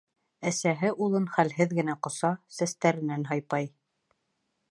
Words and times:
Әсәһе 0.51 0.89
улын 1.07 1.27
хәлһеҙ 1.35 1.75
генә 1.81 1.95
ҡоса, 2.07 2.33
сәстәренән 2.59 3.29
һыйпай. 3.35 3.69